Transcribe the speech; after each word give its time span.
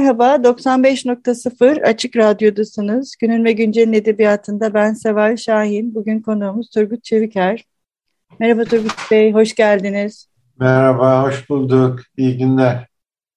Merhaba, 0.00 0.34
95.0 0.34 1.82
Açık 1.82 2.16
Radyo'dasınız. 2.16 3.16
Günün 3.20 3.44
ve 3.44 3.52
Güncel'in 3.52 3.92
edebiyatında 3.92 4.74
ben 4.74 4.92
Seval 4.92 5.36
Şahin. 5.36 5.94
Bugün 5.94 6.20
konuğumuz 6.20 6.70
Turgut 6.70 7.04
Çeviker. 7.04 7.64
Merhaba 8.38 8.64
Turgut 8.64 9.10
Bey, 9.10 9.32
hoş 9.32 9.54
geldiniz. 9.54 10.28
Merhaba, 10.58 11.22
hoş 11.22 11.50
bulduk. 11.50 12.00
İyi 12.16 12.38
günler. 12.38 12.86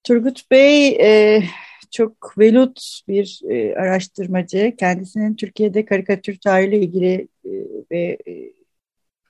Turgut 0.03 0.51
Bey 0.51 0.87
e, 0.87 1.43
çok 1.91 2.37
velut 2.37 3.01
bir 3.07 3.41
e, 3.49 3.75
araştırmacı. 3.75 4.73
Kendisinin 4.79 5.35
Türkiye'de 5.35 5.85
karikatür 5.85 6.37
tarihiyle 6.39 6.77
ilgili 6.77 7.27
e, 7.45 7.51
ve 7.91 8.17
e, 8.27 8.53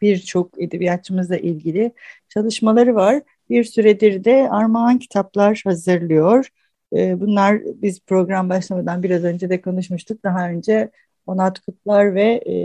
birçok 0.01 0.61
edebiyatçımızla 0.61 1.37
ilgili 1.37 1.91
çalışmaları 2.29 2.95
var. 2.95 3.21
Bir 3.49 3.63
süredir 3.63 4.23
de 4.23 4.49
armağan 4.51 4.99
kitaplar 4.99 5.61
hazırlıyor. 5.65 6.49
E, 6.97 7.19
bunlar 7.19 7.61
biz 7.65 7.99
program 7.99 8.49
başlamadan 8.49 9.03
biraz 9.03 9.23
önce 9.23 9.49
de 9.49 9.61
konuşmuştuk. 9.61 10.23
Daha 10.23 10.49
önce 10.49 10.91
Onat 11.27 11.59
Kutlar 11.59 12.15
ve 12.15 12.41
e, 12.45 12.55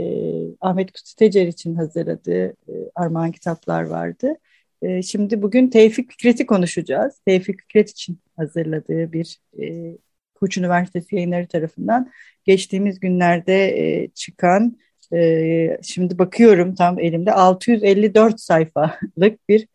Ahmet 0.60 0.92
Kutlutecer 0.92 1.46
için 1.46 1.74
hazırladığı 1.74 2.46
e, 2.46 2.74
armağan 2.94 3.32
kitaplar 3.32 3.82
vardı. 3.82 4.34
E, 4.82 5.02
şimdi 5.02 5.42
bugün 5.42 5.68
Tevfik 5.68 6.10
Fikret'i 6.10 6.46
konuşacağız. 6.46 7.18
Tevfik 7.26 7.60
Fikret 7.60 7.90
için 7.90 8.18
hazırladığı 8.36 9.12
bir 9.12 9.38
e, 9.62 9.96
Koç 10.34 10.58
Üniversitesi 10.58 11.16
yayınları 11.16 11.46
tarafından 11.46 12.10
geçtiğimiz 12.44 13.00
günlerde 13.00 13.78
e, 13.78 14.08
çıkan 14.08 14.78
e, 15.14 15.78
şimdi 15.82 16.18
bakıyorum 16.18 16.74
tam 16.74 16.98
elimde 16.98 17.32
654 17.32 18.40
sayfalık 18.40 19.48
bir 19.48 19.68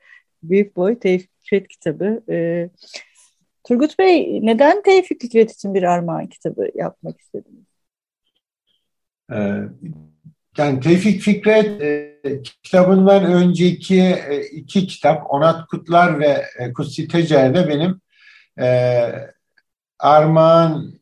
büyük 0.43 0.75
boy 0.75 0.99
Tevfik 0.99 1.29
Fikret 1.41 1.67
kitabı. 1.67 2.23
E, 2.29 2.69
Turgut 3.63 3.99
Bey 3.99 4.39
neden 4.41 4.83
Tevfik 4.83 5.21
Fikret 5.21 5.51
için 5.51 5.73
bir 5.73 5.83
armağan 5.83 6.27
kitabı 6.27 6.67
yapmak 6.75 7.21
istediniz? 7.21 7.65
Ee, 9.31 9.35
yani 10.57 10.79
Tevfik 10.79 11.21
Fikret 11.21 11.81
e, 11.81 12.41
kitabından 12.63 13.25
önceki 13.25 14.01
e, 14.01 14.45
iki 14.51 14.87
kitap 14.87 15.33
Onat 15.33 15.67
Kutlar 15.67 16.19
ve 16.19 16.43
e, 16.59 16.73
Kutsi 16.73 17.07
Tecer'de 17.07 17.67
benim 17.67 18.01
e, 18.59 18.99
armağan 19.99 20.93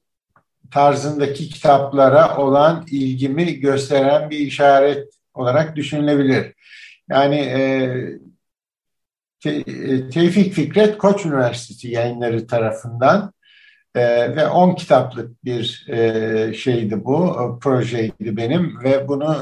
tarzındaki 0.71 1.49
kitaplara 1.49 2.37
olan 2.37 2.85
ilgimi 2.91 3.59
gösteren 3.59 4.29
bir 4.29 4.37
işaret 4.39 5.13
olarak 5.33 5.75
düşünülebilir. 5.75 6.53
Yani 7.09 7.35
e, 7.35 7.61
Te, 9.41 9.49
e, 9.49 10.09
Tevfik 10.09 10.53
Fikret 10.53 10.97
Koç 10.97 11.25
Üniversitesi 11.25 11.87
yayınları 11.87 12.47
tarafından 12.47 13.33
e, 13.95 14.35
ve 14.35 14.47
10 14.47 14.75
kitaplık 14.75 15.45
bir 15.45 15.85
e, 15.89 16.53
şeydi 16.53 17.05
bu, 17.05 17.27
e, 17.27 17.59
projeydi 17.59 18.37
benim 18.37 18.83
ve 18.83 19.07
bunu 19.07 19.35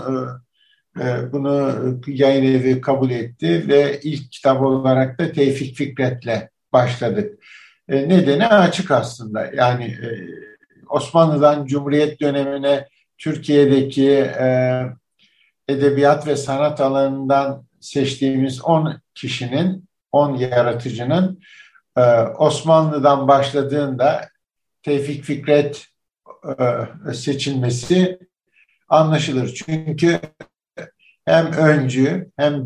e, 0.98 1.02
e, 1.04 1.32
bunu 1.32 1.76
yayın 2.08 2.44
evi 2.44 2.82
kabul 2.82 3.12
etti 3.12 3.68
ve 3.68 4.00
ilk 4.04 4.32
kitap 4.32 4.62
olarak 4.62 5.20
da 5.20 5.32
Tevfik 5.32 5.76
Fikret'le 5.76 6.50
başladık. 6.74 7.44
E, 7.90 8.10
nedeni 8.10 8.48
açık 8.48 8.92
aslında. 8.92 9.52
Yani 9.56 9.86
e, 9.86 10.08
Osmanlı'dan 10.90 11.66
Cumhuriyet 11.66 12.22
dönemine 12.22 12.88
Türkiye'deki 13.18 14.12
e, 14.12 14.81
edebiyat 15.68 16.28
ve 16.28 16.36
sanat 16.36 16.81
alanından 16.81 17.66
seçtiğimiz 17.80 18.62
10 18.62 19.02
kişinin, 19.16 19.89
10 20.12 20.36
yaratıcının 20.36 21.42
e, 21.97 22.02
Osmanlı'dan 22.22 23.28
başladığında 23.28 24.30
Tevfik 24.84 25.24
Fikret 25.24 25.88
e, 27.08 27.14
seçilmesi 27.14 28.19
anlaşılır. 28.90 29.53
Çünkü 29.66 30.19
hem 31.25 31.53
öncü, 31.53 32.31
hem 32.38 32.66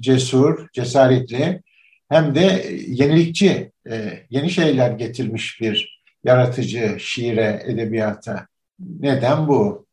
cesur, 0.00 0.68
cesaretli, 0.72 1.62
hem 2.08 2.34
de 2.34 2.66
yenilikçi, 2.88 3.72
e, 3.90 4.26
yeni 4.30 4.50
şeyler 4.50 4.90
getirmiş 4.90 5.60
bir 5.60 6.02
yaratıcı 6.24 6.96
şiire, 7.00 7.62
edebiyata. 7.66 8.46
Neden 8.78 9.48
bu? 9.48 9.86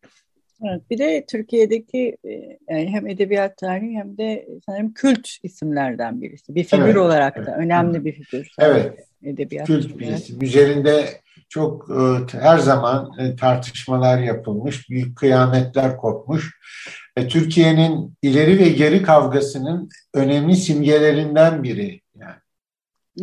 Evet, 0.64 0.82
bir 0.90 0.98
de 0.98 1.26
Türkiye'deki 1.26 2.18
e, 2.26 2.30
yani 2.70 2.90
hem 2.90 3.08
edebiyat 3.08 3.58
tarihi 3.58 3.98
hem 3.98 4.18
de 4.18 4.48
sanırım 4.66 4.94
kült 4.94 5.28
isimlerden 5.44 6.22
birisi. 6.22 6.56
Bir 6.56 6.64
figür 6.64 6.84
evet, 6.84 6.98
olarak 6.98 7.34
evet. 7.38 7.48
da 7.48 7.56
önemli 7.56 8.06
bir 8.06 8.12
figür. 8.12 8.52
Evet. 8.60 9.00
Edebiyat 9.24 9.68
kült 9.68 10.00
bir 10.00 10.08
isim. 10.08 10.42
Üzerinde 10.42 11.06
çok 11.50 11.90
e, 11.90 12.38
her 12.38 12.58
zaman 12.58 13.12
e, 13.20 13.36
tartışmalar 13.36 14.20
yapılmış, 14.20 14.90
büyük 14.90 15.18
kıyametler 15.18 15.98
kopmuş. 15.98 16.60
Türkiye'nin 17.30 18.14
ileri 18.22 18.60
ve 18.60 18.70
geri 18.70 19.02
kavgasının 19.02 19.90
önemli 20.14 20.56
simgelerinden 20.56 21.64
biri. 21.64 22.02
Yani. 22.20 22.36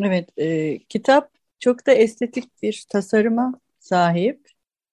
Evet, 0.07 0.29
e, 0.37 0.79
kitap 0.79 1.31
çok 1.61 1.87
da 1.87 1.93
estetik 1.93 2.63
bir 2.63 2.85
tasarıma 2.89 3.61
sahip. 3.79 4.42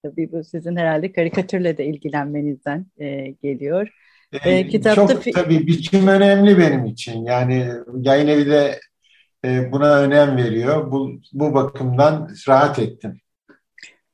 Tabii 0.03 0.31
bu 0.31 0.43
sizin 0.43 0.75
herhalde 0.75 1.11
karikatürle 1.11 1.77
de 1.77 1.85
ilgilenmenizden 1.85 2.85
e, 2.99 3.35
geliyor. 3.43 3.89
E, 4.45 4.67
kitapta 4.67 5.07
çok 5.07 5.33
tabii 5.33 5.67
biçim 5.67 6.07
önemli 6.07 6.57
benim 6.57 6.85
için. 6.85 7.25
Yani 7.25 7.67
yayın 8.01 8.27
evi 8.27 8.45
de 8.45 8.79
e, 9.45 9.71
buna 9.71 9.99
önem 9.99 10.37
veriyor. 10.37 10.91
Bu, 10.91 11.11
bu 11.33 11.53
bakımdan 11.53 12.29
rahat 12.47 12.79
ettim. 12.79 13.21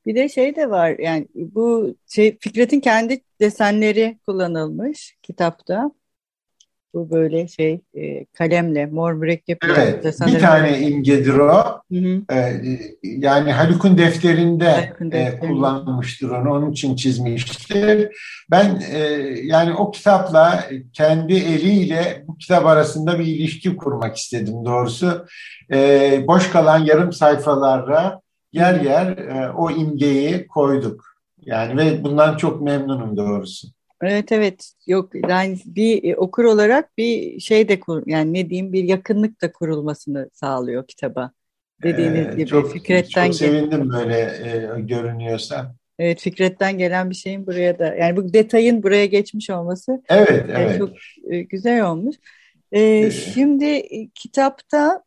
Bir 0.06 0.16
de 0.16 0.30
şey 0.30 0.56
de 0.56 0.70
var 0.70 0.96
yani 1.00 1.28
bu 1.36 1.96
şey 2.08 2.38
Fikret'in 2.40 2.80
kendi 2.80 3.22
desenleri 3.40 4.20
kullanılmış 4.28 5.18
kitapta. 5.24 5.92
Bu 6.96 7.12
böyle 7.12 7.48
şey 7.48 7.82
e, 7.94 8.26
kalemle 8.26 8.86
mor 8.86 9.14
mürekkep. 9.14 9.58
Evet 9.66 10.06
bir 10.28 10.40
tane 10.40 10.80
imgedir 10.80 11.34
o. 11.34 11.82
Hı 11.92 11.98
hı. 11.98 12.36
E, 12.36 12.62
yani 13.04 13.52
Haluk'un 13.52 13.98
defterinde, 13.98 14.72
Haluk'un 14.72 15.12
defterinde. 15.12 15.46
E, 15.46 15.48
kullanmıştır 15.48 16.30
onu 16.30 16.54
onun 16.54 16.72
için 16.72 16.96
çizmiştir. 16.96 18.10
Ben 18.52 18.82
e, 18.92 19.00
yani 19.44 19.74
o 19.74 19.92
kitapla 19.92 20.66
kendi 20.94 21.34
eliyle 21.34 22.24
bu 22.28 22.38
kitap 22.38 22.66
arasında 22.66 23.20
bir 23.20 23.26
ilişki 23.26 23.76
kurmak 23.76 24.18
istedim 24.18 24.66
doğrusu. 24.66 25.26
E, 25.74 26.24
boş 26.28 26.50
kalan 26.50 26.80
yarım 26.80 27.14
sayfalarla 27.14 28.22
yer 28.54 28.82
yer 28.82 29.18
e, 29.18 29.52
o 29.52 29.72
imgeyi 29.72 30.48
koyduk. 30.48 31.06
Yani 31.46 31.78
ve 31.78 32.04
bundan 32.04 32.38
çok 32.38 32.62
memnunum 32.62 33.18
doğrusu. 33.18 33.68
Evet 34.02 34.32
evet 34.32 34.72
yok 34.88 35.12
yani 35.30 35.58
bir 35.66 36.04
e, 36.04 36.16
okur 36.16 36.44
olarak 36.44 36.98
bir 36.98 37.40
şey 37.40 37.70
de 37.70 37.80
kur, 37.80 38.04
yani 38.06 38.34
ne 38.34 38.50
diyeyim 38.50 38.74
bir 38.74 38.84
yakınlık 38.84 39.42
da 39.42 39.52
kurulmasını 39.52 40.30
sağlıyor 40.34 40.88
kitaba. 40.88 41.32
Dediğiniz 41.84 42.28
ee, 42.28 42.32
gibi 42.32 42.46
çok, 42.46 42.74
Fikret'ten 42.74 43.26
çok 43.26 43.36
sevindim 43.36 43.90
böyle 43.90 44.18
e, 44.18 44.82
görünüyorsa. 44.82 45.76
Evet 46.00 46.22
Fikret'ten 46.22 46.78
gelen 46.78 47.10
bir 47.10 47.16
şeyin 47.16 47.48
buraya 47.48 47.80
da 47.80 47.96
yani 47.96 48.18
bu 48.18 48.34
detayın 48.34 48.84
buraya 48.84 49.06
geçmiş 49.06 49.50
olması 49.50 50.04
evet, 50.10 50.46
evet. 50.50 50.78
çok 50.78 50.90
e, 51.30 51.42
güzel 51.42 51.86
olmuş. 51.86 52.16
Ee, 52.72 53.12
şimdi 53.12 53.66
e, 53.66 54.08
kitapta 54.16 55.04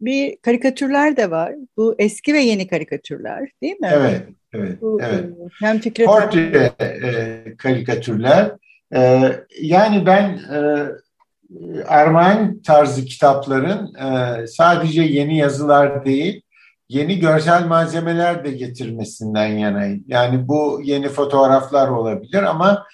bir 0.00 0.36
karikatürler 0.36 1.16
de 1.16 1.30
var. 1.30 1.54
Bu 1.76 1.94
eski 1.98 2.34
ve 2.34 2.40
yeni 2.40 2.66
karikatürler 2.66 3.50
değil 3.62 3.80
mi? 3.80 3.88
Evet, 3.92 4.22
evet. 4.56 5.02
E, 5.02 5.30
hem 5.60 5.78
Fikret 5.78 6.06
Portre 6.06 6.72
e, 6.80 7.56
karikatürler. 7.56 8.52
E, 8.94 9.32
yani 9.60 10.06
ben 10.06 10.40
e, 10.54 10.86
Armağan 11.86 12.62
tarzı 12.62 13.04
kitapların 13.04 13.94
e, 13.94 14.46
sadece 14.46 15.02
yeni 15.02 15.38
yazılar 15.38 16.04
değil, 16.04 16.42
yeni 16.88 17.18
görsel 17.18 17.66
malzemeler 17.66 18.44
de 18.44 18.50
getirmesinden 18.50 19.46
yanayım. 19.46 20.04
Yani 20.06 20.48
bu 20.48 20.80
yeni 20.84 21.08
fotoğraflar 21.08 21.88
olabilir 21.88 22.42
ama 22.42 22.86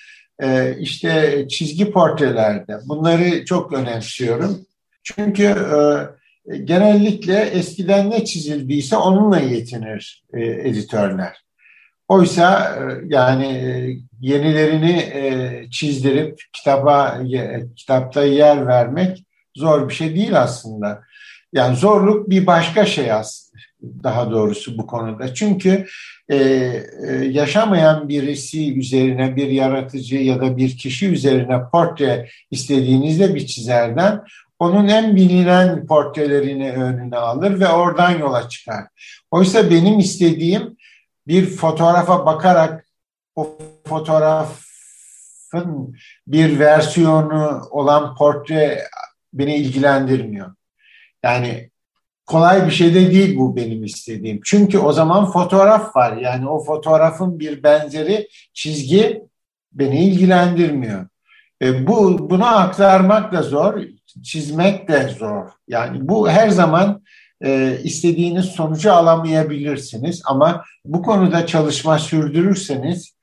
e, 0.42 0.76
işte 0.78 1.44
çizgi 1.48 1.90
portrelerde 1.90 2.78
bunları 2.88 3.44
çok 3.44 3.72
önemsiyorum. 3.72 4.66
Çünkü 5.02 5.44
e, 5.44 6.56
genellikle 6.64 7.40
eskiden 7.40 8.10
ne 8.10 8.24
çizildiyse 8.24 8.96
onunla 8.96 9.38
yetinir 9.38 10.24
e, 10.34 10.44
editörler. 10.44 11.42
Oysa 12.12 12.76
e, 12.76 12.82
yani 13.08 13.46
e, 13.46 13.96
yenilerini 14.20 14.90
e, 14.92 15.70
çizdirip 15.70 16.40
kitaba 16.52 17.20
kitapta 17.76 18.24
yer 18.24 18.66
vermek 18.66 19.24
zor 19.56 19.88
bir 19.88 19.94
şey 19.94 20.16
değil 20.16 20.40
aslında. 20.40 21.02
Yani 21.52 21.76
zorluk 21.76 22.30
bir 22.30 22.46
başka 22.46 22.86
şey 22.86 23.12
aslında 23.12 23.52
daha 24.04 24.30
doğrusu 24.30 24.78
bu 24.78 24.86
konuda. 24.86 25.34
Çünkü 25.34 25.86
yaşamayan 27.22 28.08
birisi 28.08 28.78
üzerine 28.78 29.36
bir 29.36 29.48
yaratıcı 29.48 30.16
ya 30.16 30.40
da 30.40 30.56
bir 30.56 30.76
kişi 30.76 31.08
üzerine 31.08 31.60
portre 31.72 32.28
istediğinizde 32.50 33.34
bir 33.34 33.46
çizerden 33.46 34.20
onun 34.58 34.88
en 34.88 35.16
bilinen 35.16 35.86
portrelerini 35.86 36.72
önüne 36.72 37.16
alır 37.16 37.60
ve 37.60 37.68
oradan 37.68 38.18
yola 38.18 38.48
çıkar. 38.48 38.84
Oysa 39.30 39.70
benim 39.70 39.98
istediğim 39.98 40.76
bir 41.26 41.46
fotoğrafa 41.46 42.26
bakarak 42.26 42.86
o 43.36 43.58
fotoğrafın 43.86 44.56
bir 46.26 46.58
versiyonu 46.58 47.62
olan 47.70 48.14
portre 48.14 48.84
beni 49.32 49.56
ilgilendirmiyor. 49.56 50.54
Yani 51.22 51.70
kolay 52.26 52.66
bir 52.66 52.70
şey 52.70 52.94
de 52.94 53.10
değil 53.10 53.38
bu 53.38 53.56
benim 53.56 53.84
istediğim. 53.84 54.40
Çünkü 54.44 54.78
o 54.78 54.92
zaman 54.92 55.32
fotoğraf 55.32 55.96
var. 55.96 56.16
Yani 56.16 56.48
o 56.48 56.64
fotoğrafın 56.64 57.38
bir 57.38 57.62
benzeri 57.62 58.28
çizgi 58.52 59.22
beni 59.72 60.04
ilgilendirmiyor. 60.04 61.06
E, 61.62 61.86
bu 61.86 62.30
Bunu 62.30 62.46
aktarmak 62.46 63.32
da 63.32 63.42
zor, 63.42 63.82
çizmek 64.22 64.88
de 64.88 65.08
zor. 65.08 65.48
Yani 65.68 66.08
bu 66.08 66.30
her 66.30 66.48
zaman 66.48 67.02
e, 67.44 67.78
istediğiniz 67.84 68.44
sonucu 68.44 68.92
alamayabilirsiniz. 68.92 70.22
Ama 70.24 70.64
bu 70.84 71.02
konuda 71.02 71.46
çalışma 71.46 71.98
sürdürürseniz 71.98 73.16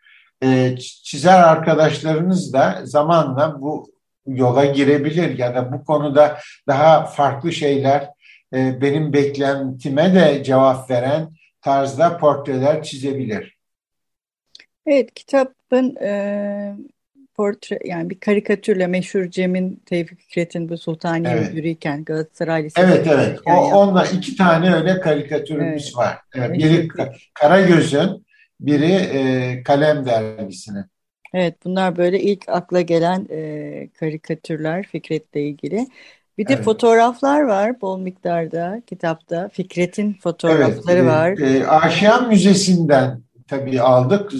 e, 0.43 0.75
çizer 0.77 1.43
arkadaşlarınız 1.43 2.53
da 2.53 2.81
zamanla 2.83 3.61
bu 3.61 3.91
yola 4.27 4.65
girebilir 4.65 5.37
ya 5.37 5.55
da 5.55 5.73
bu 5.73 5.85
konuda 5.85 6.39
daha 6.67 7.05
farklı 7.05 7.51
şeyler 7.51 8.09
e, 8.53 8.81
benim 8.81 9.13
beklentime 9.13 10.15
de 10.15 10.43
cevap 10.43 10.89
veren 10.89 11.29
tarzda 11.61 12.17
portreler 12.17 12.83
çizebilir. 12.83 13.57
Evet, 14.85 15.13
kitabın 15.13 15.95
e, 15.95 16.75
portre 17.39 17.79
yani 17.85 18.09
bir 18.09 18.19
karikatürle 18.19 18.87
meşhur 18.87 19.29
Cem'in 19.29 19.81
Tevfik 19.85 20.19
Fikret'in 20.19 20.69
bu 20.69 20.77
Sultaniye 20.77 21.33
evet. 21.33 21.53
yürürken 21.53 22.03
Galatasaray 22.03 22.63
Lisesi. 22.63 22.87
Evet 22.87 23.07
evet. 23.07 23.39
O, 23.45 23.51
onunla 23.51 24.05
iki 24.05 24.35
tane 24.35 24.75
öyle 24.75 24.99
karikatürümüz 24.99 25.83
evet. 25.83 25.97
var. 25.97 26.17
Evet, 26.35 26.53
biri 26.53 26.87
Karagöz'ün, 27.33 28.25
biri 28.59 28.91
e, 28.91 29.63
Kalem 29.63 30.05
dergisinin. 30.05 30.85
Evet 31.33 31.55
bunlar 31.65 31.97
böyle 31.97 32.19
ilk 32.19 32.49
akla 32.49 32.81
gelen 32.81 33.27
e, 33.31 33.89
karikatürler 33.99 34.85
Fikret'le 34.87 35.35
ilgili. 35.35 35.87
Bir 36.37 36.47
de 36.47 36.53
evet. 36.53 36.65
fotoğraflar 36.65 37.41
var 37.41 37.81
bol 37.81 37.99
miktarda 37.99 38.81
kitapta. 38.87 39.49
Fikret'in 39.49 40.13
fotoğrafları 40.13 40.99
evet, 40.99 41.09
var. 41.09 41.37
E, 41.37 41.67
Aşiyan 41.67 42.27
Müzesi'nden 42.27 43.21
tabii 43.47 43.81
aldık. 43.81 44.31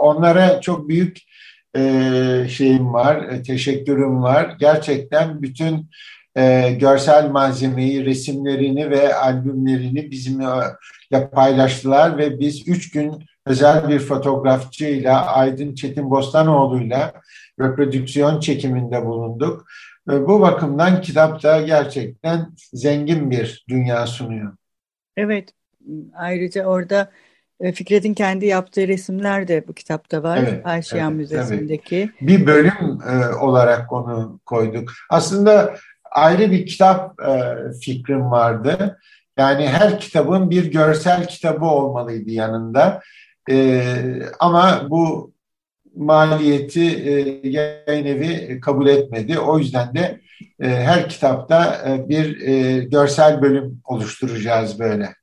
Onlara 0.00 0.60
çok 0.60 0.88
büyük 0.88 1.27
e, 1.76 2.48
şeyim 2.48 2.92
var, 2.92 3.22
e, 3.22 3.42
teşekkürüm 3.42 4.22
var. 4.22 4.56
Gerçekten 4.60 5.42
bütün 5.42 5.90
e, 6.36 6.72
görsel 6.72 7.30
malzemeyi, 7.30 8.04
resimlerini 8.04 8.90
ve 8.90 9.14
albümlerini 9.14 10.10
bizimle 10.10 10.46
paylaştılar 11.32 12.18
ve 12.18 12.40
biz 12.40 12.68
üç 12.68 12.90
gün 12.90 13.24
özel 13.46 13.88
bir 13.88 13.98
fotoğrafçıyla 13.98 15.26
Aydın 15.26 15.74
Çetin 15.74 16.10
Bostanoğlu'yla 16.10 17.12
reprodüksiyon 17.60 18.40
çekiminde 18.40 19.06
bulunduk. 19.06 19.66
Bu 20.06 20.40
bakımdan 20.40 21.00
kitapta 21.00 21.60
gerçekten 21.60 22.46
zengin 22.72 23.30
bir 23.30 23.64
dünya 23.68 24.06
sunuyor. 24.06 24.52
Evet, 25.16 25.54
ayrıca 26.14 26.64
orada 26.64 27.10
Fikret'in 27.74 28.14
kendi 28.14 28.46
yaptığı 28.46 28.88
resimler 28.88 29.48
de 29.48 29.68
bu 29.68 29.72
kitapta 29.72 30.22
var. 30.22 30.38
Evet, 30.38 30.66
Ayşeyan 30.66 31.10
evet, 31.10 31.20
Müzesi'ndeki. 31.20 32.10
Tabii. 32.20 32.28
Bir 32.28 32.46
bölüm 32.46 32.98
e, 33.08 33.34
olarak 33.34 33.92
onu 33.92 34.40
koyduk. 34.46 34.90
Aslında 35.10 35.74
ayrı 36.10 36.50
bir 36.50 36.66
kitap 36.66 37.20
e, 37.20 37.54
fikrim 37.80 38.30
vardı. 38.30 38.98
Yani 39.38 39.68
her 39.68 40.00
kitabın 40.00 40.50
bir 40.50 40.72
görsel 40.72 41.26
kitabı 41.26 41.64
olmalıydı 41.64 42.30
yanında. 42.30 43.00
E, 43.50 43.82
ama 44.40 44.86
bu 44.90 45.32
maliyeti 45.96 46.84
e, 46.84 47.48
yayın 47.48 48.06
evi 48.06 48.60
kabul 48.60 48.86
etmedi. 48.86 49.38
O 49.38 49.58
yüzden 49.58 49.94
de 49.94 50.20
e, 50.60 50.68
her 50.68 51.08
kitapta 51.08 51.82
e, 51.88 52.08
bir 52.08 52.40
e, 52.40 52.78
görsel 52.84 53.42
bölüm 53.42 53.80
oluşturacağız 53.84 54.78
böyle. 54.78 55.17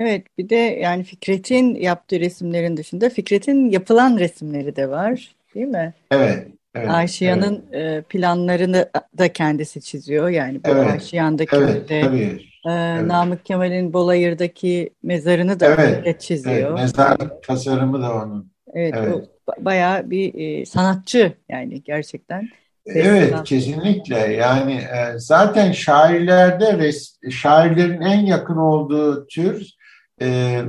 Evet 0.00 0.26
bir 0.38 0.48
de 0.48 0.54
yani 0.54 1.04
Fikret'in 1.04 1.74
yaptığı 1.74 2.20
resimlerin 2.20 2.76
dışında 2.76 3.10
Fikret'in 3.10 3.70
yapılan 3.70 4.18
resimleri 4.18 4.76
de 4.76 4.90
var 4.90 5.34
değil 5.54 5.66
mi? 5.66 5.94
Evet. 6.10 6.46
evet 6.74 6.90
Aşiyan'ın 6.90 7.64
evet. 7.72 8.08
planlarını 8.08 8.90
da 9.18 9.32
kendisi 9.32 9.80
çiziyor. 9.80 10.28
Yani 10.28 10.64
bu 10.64 10.68
evet, 10.68 10.90
Aşiyan'daki 10.90 11.56
evet, 11.56 11.88
de 11.88 12.00
tabii. 12.00 12.40
E, 12.66 12.72
evet. 12.72 13.06
Namık 13.06 13.44
Kemal'in 13.44 13.92
Bolayır'daki 13.92 14.90
mezarını 15.02 15.60
da 15.60 15.66
evet, 15.66 16.20
çiziyor. 16.20 16.70
Evet, 16.70 16.80
mezar 16.80 17.18
tasarımı 17.42 18.02
da 18.02 18.14
onun. 18.14 18.52
Evet, 18.72 18.94
evet. 18.96 19.28
bayağı 19.58 20.10
bir 20.10 20.34
e, 20.34 20.66
sanatçı 20.66 21.32
yani 21.48 21.82
gerçekten. 21.82 22.48
Evet, 22.86 23.34
kesinlikle. 23.44 24.18
Yani 24.18 24.72
e, 24.72 25.18
zaten 25.18 25.72
şairlerde 25.72 26.78
res, 26.78 27.18
şairlerin 27.30 28.00
en 28.00 28.26
yakın 28.26 28.56
olduğu 28.56 29.26
tür 29.26 29.79
e, 30.20 30.60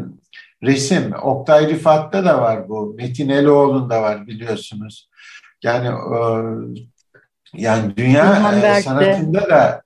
resim. 0.63 1.13
Oktay 1.21 1.67
Rifat'ta 1.67 2.25
da 2.25 2.41
var 2.41 2.69
bu. 2.69 2.93
Metin 2.97 3.29
Eloğlu'nda 3.29 4.01
var 4.01 4.27
biliyorsunuz. 4.27 5.09
Yani 5.63 5.87
e, 5.87 6.19
yani 7.53 7.97
dünya 7.97 8.53
e, 8.77 8.81
sanatında 8.81 9.49
da 9.49 9.81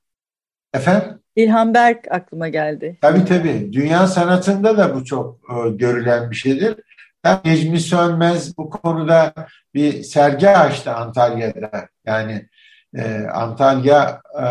efendim 0.74 1.20
İlhan 1.36 1.74
Berk 1.74 2.12
aklıma 2.12 2.48
geldi. 2.48 2.98
Tabii 3.01 3.25
tabii. 3.25 3.74
Dünya 3.74 4.08
sanatında 4.08 4.78
da 4.78 4.96
bu 4.96 5.06
çok 5.06 5.39
e, 5.50 5.70
görülen 5.70 6.32
bir 6.32 6.36
şeydir. 6.36 6.75
Ben 7.24 7.39
Necmi 7.46 7.80
Sönmez 7.80 8.58
bu 8.58 8.70
konuda 8.70 9.34
bir 9.74 10.04
sergi 10.04 10.50
açtı 10.50 10.92
Antalya'da. 10.92 11.89
Yani 12.06 12.48
e, 12.96 13.28
Antalya 13.34 14.22
e, 14.39 14.46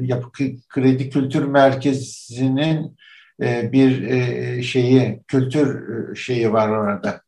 Yapı 0.00 0.28
Kredi 0.68 1.10
Kültür 1.10 1.44
Merkezi'nin 1.44 2.96
bir 3.40 4.02
e, 4.02 4.62
şeyi, 4.62 5.22
kültür 5.28 5.88
e, 5.88 6.14
şeyi 6.14 6.52
var 6.52 6.68
orada, 6.68 7.20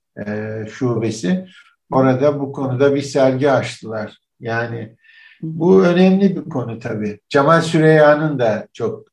şubesi. 0.71 1.47
Orada 1.90 2.40
bu 2.40 2.52
konuda 2.52 2.95
bir 2.95 3.02
sergi 3.02 3.50
açtılar. 3.50 4.19
Yani 4.40 4.97
bu 5.42 5.85
önemli 5.85 6.37
bir 6.37 6.50
konu 6.50 6.78
tabii. 6.78 7.21
Cemal 7.28 7.61
Süreyya'nın 7.61 8.38
da 8.38 8.69
çok 8.73 9.07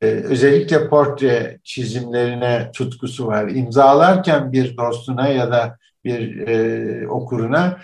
özellikle 0.00 0.88
portre 0.88 1.58
çizimlerine 1.64 2.70
tutkusu 2.74 3.26
var. 3.26 3.48
İmzalarken 3.48 4.52
bir 4.52 4.76
dostuna 4.76 5.28
ya 5.28 5.50
da 5.50 5.78
bir 6.04 6.46
okuruna 7.06 7.78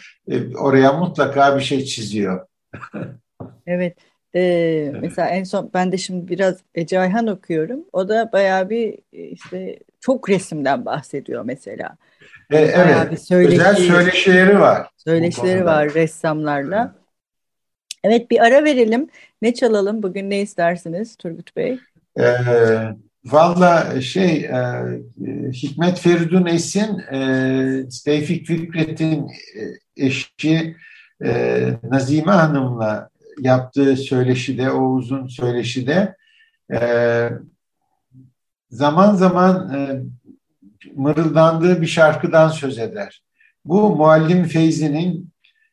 oraya 0.59 0.93
mutlaka 0.93 1.57
bir 1.57 1.63
şey 1.63 1.85
çiziyor. 1.85 2.47
evet. 3.67 3.97
Ee, 4.35 4.93
mesela 5.01 5.29
en 5.29 5.45
son 5.45 5.71
ben 5.75 5.93
de 5.93 5.99
şimdi 5.99 6.29
biraz 6.29 6.57
Ece 6.75 7.01
Ayhan 7.01 7.27
okuyorum. 7.27 7.85
O 7.93 8.09
da 8.09 8.31
bayağı 8.33 8.71
bir 8.71 8.99
işte 9.13 9.79
çok 10.01 10.31
resimden 10.31 10.85
bahsediyor 10.85 11.45
mesela. 11.45 11.97
E, 12.51 12.57
evet. 12.57 13.11
Bir 13.11 13.17
söyleşi, 13.17 13.61
Özel 13.61 13.75
söyleşileri 13.75 14.61
var. 14.61 14.87
Söyleşileri 14.97 15.65
var 15.65 15.95
ressamlarla. 15.95 16.95
Evet 18.05 18.31
bir 18.31 18.41
ara 18.41 18.65
verelim. 18.65 19.09
Ne 19.43 19.55
çalalım? 19.55 20.03
Bugün 20.03 20.31
ne 20.31 20.41
istersiniz 20.41 21.17
Turgut 21.17 21.57
Bey? 21.57 21.79
E, 22.21 22.25
Valla 23.25 24.01
şey 24.01 24.45
e, 24.45 24.63
Hikmet 25.53 25.99
Feridun 25.99 26.47
Esin 26.47 26.99
e, 26.99 27.89
Tevfik 28.05 28.47
Fikret'in 28.47 29.29
e, 29.29 29.63
eşi 30.07 30.77
e, 31.25 31.63
Nazime 31.83 32.33
Hanım'la 32.33 33.11
yaptığı 33.41 33.97
söyleşide, 33.97 34.71
o 34.71 34.85
uzun 34.85 35.27
söyleşide 35.27 36.17
e, 36.73 36.81
zaman 38.71 39.15
zaman 39.15 39.75
e, 39.75 40.03
mırıldandığı 40.95 41.83
bir 41.83 41.87
şarkıdan 41.87 42.49
söz 42.49 42.79
eder. 42.79 43.23
Bu 43.65 43.97
Muallim 43.97 44.45
Feyzi'nin 44.45 45.31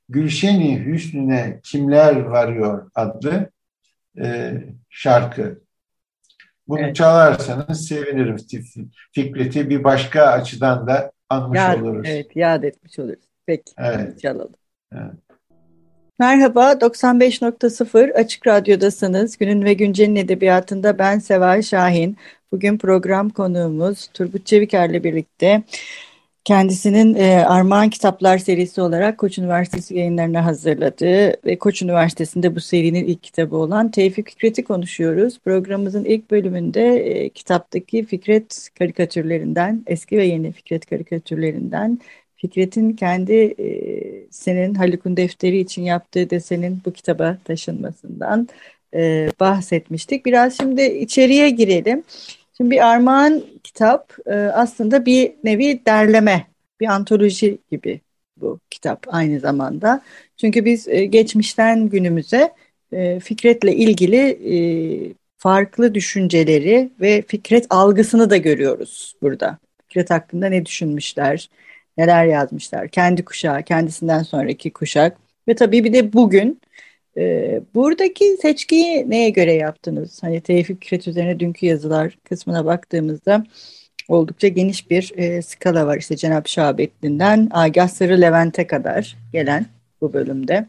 Gülşeni 0.10 0.86
Hüsnü'ne 0.86 1.60
Kimler 1.64 2.16
Varıyor 2.16 2.92
adlı 2.96 3.50
e, 4.18 4.54
şarkı. 4.90 5.62
Bunu 6.68 6.80
evet. 6.80 6.96
çalarsanız 6.96 7.88
sevinirim. 7.88 8.38
Fikret'i 9.12 9.70
bir 9.70 9.84
başka 9.84 10.24
açıdan 10.24 10.88
da 10.88 11.12
anmış 11.30 11.60
yad, 11.60 11.82
oluruz. 11.82 12.08
Evet, 12.10 12.36
yad 12.36 12.64
etmiş 12.64 13.00
oluruz. 13.00 13.26
Peki, 13.46 13.74
evet. 13.78 14.22
çalalım. 14.22 14.56
Evet. 14.94 15.25
Merhaba, 16.20 16.72
95.0 16.82 18.14
Açık 18.14 18.48
Radyo'dasınız. 18.48 19.38
Günün 19.38 19.66
ve 19.66 19.74
Güncel'in 19.74 20.16
edebiyatında 20.16 21.00
ben 21.00 21.20
Seval 21.20 21.62
Şahin. 21.62 22.18
Bugün 22.52 22.78
program 22.78 23.30
konuğumuz 23.30 24.08
Turgut 24.14 24.46
Çeviker'le 24.46 25.04
birlikte 25.04 25.64
kendisinin 26.44 27.16
e, 27.16 27.46
Armağan 27.46 27.90
Kitaplar 27.90 28.38
serisi 28.38 28.82
olarak 28.82 29.18
Koç 29.18 29.38
Üniversitesi 29.38 29.98
yayınlarına 29.98 30.46
hazırladığı 30.46 31.46
ve 31.46 31.60
Koç 31.60 31.82
Üniversitesi'nde 31.82 32.56
bu 32.56 32.60
serinin 32.60 33.06
ilk 33.06 33.24
kitabı 33.24 33.56
olan 33.56 33.92
Tevfik 33.92 34.30
Fikret'i 34.30 34.64
konuşuyoruz. 34.64 35.40
Programımızın 35.40 36.06
ilk 36.06 36.32
bölümünde 36.32 36.96
e, 36.96 37.30
kitaptaki 37.30 38.06
Fikret 38.06 38.70
karikatürlerinden, 38.80 39.84
eski 39.88 40.18
ve 40.18 40.26
yeni 40.26 40.52
Fikret 40.52 40.86
karikatürlerinden 40.86 42.00
Fikret'in 42.36 42.94
kendi 42.94 43.34
e, 43.34 43.68
senin 44.32 44.74
Haluk'un 44.74 45.18
defteri 45.18 45.60
için 45.60 45.82
yaptığı 45.82 46.30
desenin 46.30 46.82
bu 46.86 46.94
kitaba 46.94 47.38
taşınmasından 47.44 48.48
e, 48.94 49.30
bahsetmiştik. 49.40 50.26
Biraz 50.26 50.58
şimdi 50.58 50.82
içeriye 50.82 51.50
girelim. 51.50 52.04
Şimdi 52.58 52.72
bir 52.72 52.88
armağan 52.88 53.44
kitap 53.64 54.14
e, 54.26 54.34
aslında 54.36 55.06
bir 55.06 55.32
nevi 55.44 55.86
derleme, 55.86 56.48
bir 56.80 56.88
antoloji 56.88 57.58
gibi 57.72 58.02
bu 58.38 58.60
kitap 58.70 59.06
aynı 59.08 59.40
zamanda. 59.40 60.02
Çünkü 60.38 60.66
biz 60.66 60.88
e, 60.88 61.06
geçmişten 61.06 61.90
günümüze 61.90 62.54
e, 62.92 63.20
Fikret'le 63.20 63.74
ilgili 63.74 64.18
e, 64.18 64.58
farklı 65.38 65.96
düşünceleri 65.96 66.90
ve 67.02 67.24
Fikret 67.28 67.66
algısını 67.70 68.30
da 68.30 68.38
görüyoruz 68.38 69.16
burada. 69.22 69.58
Fikret 69.88 70.10
hakkında 70.10 70.48
ne 70.48 70.66
düşünmüşler, 70.66 71.50
neler 71.98 72.26
yazmışlar. 72.26 72.88
Kendi 72.88 73.26
kuşağı, 73.26 73.64
kendisinden 73.64 74.24
sonraki 74.24 74.74
kuşak 74.74 75.18
ve 75.48 75.56
tabii 75.56 75.84
bir 75.84 75.94
de 75.94 76.14
bugün 76.14 76.62
e, 77.18 77.62
buradaki 77.76 78.38
seçkiyi 78.42 79.10
neye 79.10 79.30
göre 79.30 79.54
yaptınız? 79.54 80.24
Hani 80.24 80.42
Tevfik 80.42 80.84
Fikret 80.84 81.08
üzerine 81.08 81.40
dünkü 81.40 81.66
yazılar 81.66 82.18
kısmına 82.24 82.66
baktığımızda 82.66 83.44
oldukça 84.08 84.48
geniş 84.48 84.90
bir 84.90 85.14
e, 85.16 85.42
skala 85.42 85.88
var. 85.88 85.98
İşte 85.98 86.16
Cenab-ı 86.16 86.50
Şahabettin'den 86.50 87.48
Agah 87.52 87.88
Sarı 87.88 88.22
Levent'e 88.22 88.68
kadar 88.68 89.18
gelen 89.34 89.66
bu 90.02 90.14
bölümde. 90.14 90.68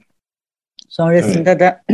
Sonrasında 0.89 1.51
evet. 1.51 1.61
da 1.61 1.85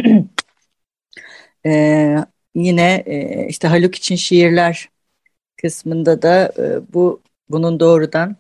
e, 1.71 2.17
yine 2.55 3.03
e, 3.07 3.47
işte 3.49 3.69
Haluk 3.69 3.95
için 3.95 4.17
şiirler 4.17 4.89
kısmında 5.62 6.23
da 6.23 6.53
e, 6.59 6.93
bu 6.95 7.23
bunun 7.49 7.81
doğrudan 7.81 8.37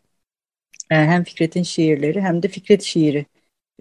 hem 0.94 1.24
Fikret'in 1.24 1.62
şiirleri 1.62 2.20
hem 2.20 2.42
de 2.42 2.48
Fikret 2.48 2.82
şiiri 2.82 3.26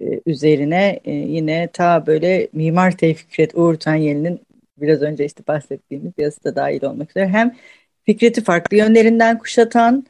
e, 0.02 0.22
üzerine 0.26 1.00
e, 1.06 1.12
yine 1.12 1.68
ta 1.74 2.08
böyle 2.08 2.48
Mimar 2.54 2.98
Tevfikret 2.98 3.56
Uğur 3.56 3.76
Tanyeli'nin 3.76 4.42
biraz 4.78 5.02
önce 5.02 5.26
işte 5.26 5.44
bahsettiğimiz 5.48 6.14
yazısı 6.18 6.44
da 6.44 6.56
dahil 6.56 6.84
olmak 6.84 7.10
üzere 7.10 7.28
hem 7.28 7.56
Fikret'i 8.04 8.44
farklı 8.44 8.78
yönlerinden 8.78 9.38
kuşatan 9.38 10.06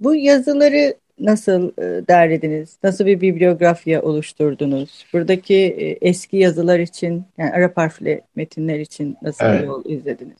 bu 0.00 0.14
yazıları 0.14 0.94
nasıl 1.18 1.72
derlediniz? 2.08 2.78
Nasıl 2.82 3.06
bir 3.06 3.20
bibliografya 3.20 4.02
oluşturdunuz? 4.02 5.06
Buradaki 5.12 5.64
eski 6.00 6.36
yazılar 6.36 6.78
için 6.78 7.24
yani 7.38 7.50
Arap 7.52 7.76
harfli 7.76 8.20
metinler 8.36 8.78
için 8.78 9.16
nasıl 9.22 9.44
evet. 9.44 9.60
bir 9.60 9.66
yol 9.66 9.84
izlediniz? 9.84 10.38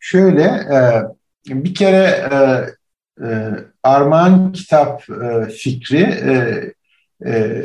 Şöyle 0.00 0.50
bir 1.46 1.74
kere 1.74 2.28
e, 3.20 3.26
Armağan 3.82 4.52
kitap 4.52 5.02
e, 5.10 5.48
fikri 5.50 6.02
e, 6.02 6.62
e, 7.30 7.64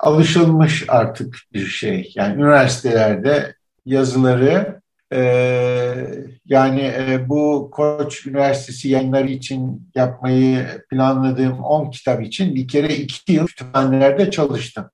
alışılmış 0.00 0.84
artık 0.88 1.38
bir 1.52 1.66
şey. 1.66 2.12
Yani 2.14 2.34
üniversitelerde 2.34 3.54
yazıları 3.86 4.80
e, 5.12 5.20
yani 6.46 6.80
e, 6.80 7.28
bu 7.28 7.70
Koç 7.72 8.26
Üniversitesi 8.26 8.88
yayınları 8.88 9.28
için 9.28 9.90
yapmayı 9.94 10.66
planladığım 10.90 11.58
10 11.60 11.90
kitap 11.90 12.22
için 12.22 12.54
bir 12.54 12.68
kere 12.68 12.94
iki 12.94 13.32
yıl 13.32 13.46
kütüphanelerde 13.46 14.30
çalıştım. 14.30 14.90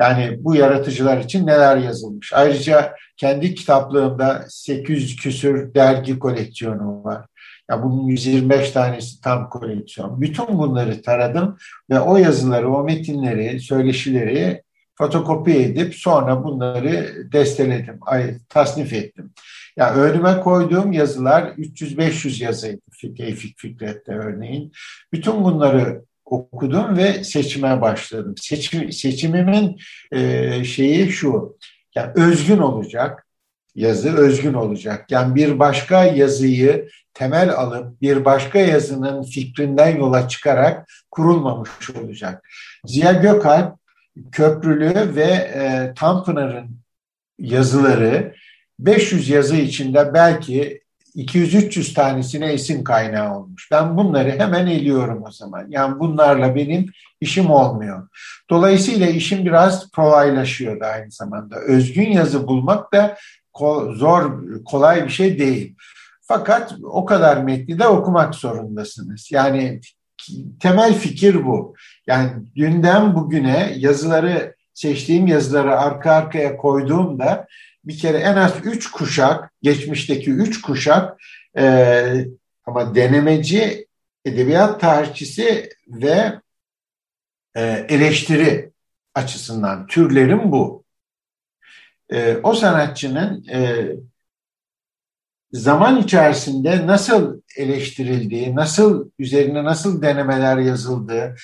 Yani 0.00 0.36
bu 0.40 0.54
yaratıcılar 0.54 1.18
için 1.18 1.46
neler 1.46 1.76
yazılmış. 1.76 2.32
Ayrıca 2.32 2.94
kendi 3.16 3.54
kitaplığımda 3.54 4.44
800 4.48 5.16
küsür 5.16 5.74
dergi 5.74 6.18
koleksiyonu 6.18 7.04
var. 7.04 7.26
Ya 7.70 7.82
bunun 7.82 8.06
125 8.06 8.70
tanesi 8.70 9.20
tam 9.20 9.50
koleksiyon. 9.50 10.20
Bütün 10.20 10.58
bunları 10.58 11.02
taradım 11.02 11.56
ve 11.90 12.00
o 12.00 12.16
yazıları, 12.16 12.72
o 12.72 12.84
metinleri, 12.84 13.60
söyleşileri 13.60 14.62
fotokopi 14.98 15.52
edip 15.52 15.94
sonra 15.94 16.44
bunları 16.44 17.26
desteledim, 17.32 17.98
ay, 18.00 18.34
tasnif 18.48 18.92
ettim. 18.92 19.32
Ya 19.76 19.86
yani 19.86 20.00
önüme 20.00 20.40
koyduğum 20.40 20.92
yazılar 20.92 21.42
300-500 21.42 22.44
yazıydı 22.44 22.80
Tevfik 23.16 23.58
Fikret'te 23.58 24.12
örneğin. 24.12 24.72
Bütün 25.12 25.44
bunları 25.44 26.02
okudum 26.24 26.96
ve 26.96 27.24
seçime 27.24 27.80
başladım. 27.80 28.34
Seçim, 28.36 28.92
seçimimin 28.92 29.76
e, 30.12 30.64
şeyi 30.64 31.10
şu, 31.10 31.56
yani 31.94 32.12
özgün 32.14 32.58
olacak, 32.58 33.26
yazı 33.78 34.16
özgün 34.16 34.54
olacak. 34.54 35.10
Yani 35.10 35.34
bir 35.34 35.58
başka 35.58 36.04
yazıyı 36.04 36.88
temel 37.14 37.54
alıp 37.54 38.02
bir 38.02 38.24
başka 38.24 38.58
yazının 38.58 39.22
fikrinden 39.22 39.96
yola 39.96 40.28
çıkarak 40.28 40.88
kurulmamış 41.10 41.90
olacak. 42.02 42.48
Ziya 42.86 43.12
Gökalp, 43.12 43.78
Köprülü 44.32 45.14
ve 45.16 45.22
e, 45.24 45.92
Tanpınar'ın 45.96 46.76
yazıları 47.38 48.34
500 48.78 49.28
yazı 49.28 49.56
içinde 49.56 50.14
belki 50.14 50.80
200-300 51.16 51.94
tanesine 51.94 52.54
isim 52.54 52.84
kaynağı 52.84 53.38
olmuş. 53.38 53.68
Ben 53.70 53.96
bunları 53.96 54.30
hemen 54.30 54.66
eliyorum 54.66 55.24
o 55.26 55.30
zaman. 55.30 55.66
Yani 55.68 55.98
bunlarla 55.98 56.54
benim 56.54 56.86
işim 57.20 57.50
olmuyor. 57.50 58.08
Dolayısıyla 58.50 59.06
işim 59.06 59.44
biraz 59.44 59.90
kolaylaşıyor 59.90 60.80
da 60.80 60.86
aynı 60.86 61.10
zamanda. 61.10 61.56
Özgün 61.56 62.12
yazı 62.12 62.46
bulmak 62.46 62.92
da 62.92 63.16
zor, 63.94 64.44
kolay 64.64 65.04
bir 65.04 65.10
şey 65.10 65.38
değil. 65.38 65.74
Fakat 66.22 66.74
o 66.82 67.04
kadar 67.04 67.36
metni 67.36 67.78
de 67.78 67.86
okumak 67.86 68.34
zorundasınız. 68.34 69.28
Yani 69.32 69.80
temel 70.60 70.94
fikir 70.94 71.46
bu. 71.46 71.74
Yani 72.06 72.30
dünden 72.56 73.14
bugüne 73.14 73.74
yazıları, 73.76 74.54
seçtiğim 74.74 75.26
yazıları 75.26 75.78
arka 75.78 76.12
arkaya 76.12 76.56
koyduğumda 76.56 77.46
bir 77.84 77.98
kere 77.98 78.18
en 78.18 78.36
az 78.36 78.52
üç 78.64 78.90
kuşak, 78.90 79.52
geçmişteki 79.62 80.30
üç 80.30 80.60
kuşak 80.62 81.20
e, 81.58 82.26
ama 82.66 82.94
denemeci, 82.94 83.86
edebiyat 84.24 84.80
tarihçisi 84.80 85.70
ve 85.88 86.32
e, 87.56 87.86
eleştiri 87.88 88.70
açısından 89.14 89.86
türlerim 89.86 90.52
bu. 90.52 90.77
E, 92.12 92.36
o 92.42 92.54
sanatçının 92.54 93.46
e, 93.48 93.88
zaman 95.52 96.02
içerisinde 96.02 96.86
nasıl 96.86 97.40
eleştirildiği, 97.56 98.54
nasıl 98.56 99.10
üzerine 99.18 99.64
nasıl 99.64 100.02
denemeler 100.02 100.58
yazıldığı, 100.58 101.34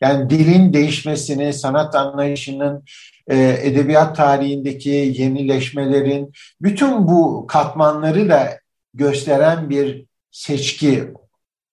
yani 0.00 0.30
dilin 0.30 0.72
değişmesini, 0.72 1.52
sanat 1.52 1.94
anlayışının, 1.94 2.84
e, 3.28 3.58
edebiyat 3.62 4.16
tarihindeki 4.16 4.90
yenileşmelerin, 4.90 6.32
bütün 6.60 7.08
bu 7.08 7.46
katmanları 7.46 8.28
da 8.28 8.58
gösteren 8.94 9.70
bir 9.70 10.06
seçki 10.30 11.04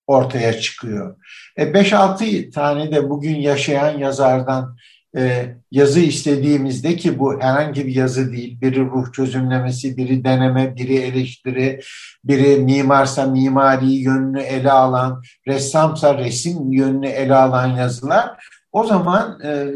ortaya 0.08 0.60
çıkıyor. 0.60 1.16
5-6 1.58 2.26
e, 2.26 2.50
tane 2.50 2.92
de 2.92 3.10
bugün 3.10 3.36
yaşayan 3.36 3.98
yazardan 3.98 4.78
e, 5.18 5.56
yazı 5.72 6.00
istediğimizde 6.00 6.96
ki 6.96 7.20
bu 7.20 7.42
herhangi 7.42 7.88
bir 7.88 7.96
yazı 7.96 8.32
değil, 8.32 8.62
biri 8.62 8.80
ruh 8.80 9.14
çözümlemesi, 9.14 9.98
biri 9.98 10.24
deneme, 10.24 10.76
biri 10.76 10.96
eleştiri, 10.96 11.80
biri 12.24 12.58
mimarsa 12.58 13.26
mimari 13.26 13.92
yönünü 13.92 14.42
ele 14.42 14.72
alan, 14.72 15.24
ressamsa 15.48 16.18
resim 16.18 16.72
yönünü 16.72 17.08
ele 17.08 17.36
alan 17.36 17.68
yazılar, 17.68 18.46
o 18.72 18.84
zaman 18.84 19.40
e, 19.44 19.68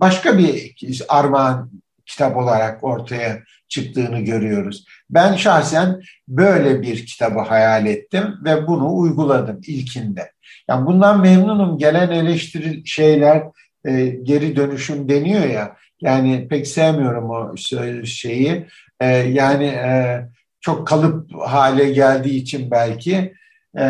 başka 0.00 0.38
bir 0.38 0.74
armağan 1.08 1.70
kitap 2.06 2.36
olarak 2.36 2.84
ortaya 2.84 3.38
çıktığını 3.68 4.20
görüyoruz. 4.20 4.84
Ben 5.10 5.36
şahsen 5.36 6.00
böyle 6.28 6.82
bir 6.82 7.06
kitabı 7.06 7.38
hayal 7.38 7.86
ettim 7.86 8.34
ve 8.44 8.66
bunu 8.66 8.96
uyguladım 8.96 9.60
ilkinde. 9.66 10.32
Yani 10.68 10.86
bundan 10.86 11.20
memnunum. 11.20 11.78
Gelen 11.78 12.10
eleştiri 12.10 12.82
şeyler 12.86 13.42
e, 13.84 14.06
geri 14.06 14.56
dönüşüm 14.56 15.08
deniyor 15.08 15.46
ya. 15.46 15.76
Yani 16.00 16.48
pek 16.48 16.66
sevmiyorum 16.66 17.30
o 17.30 17.56
şeyi. 18.04 18.66
E, 19.00 19.06
yani 19.16 19.64
e, 19.64 20.20
çok 20.60 20.86
kalıp 20.86 21.30
hale 21.40 21.90
geldiği 21.90 22.36
için 22.36 22.70
belki. 22.70 23.34
E, 23.78 23.84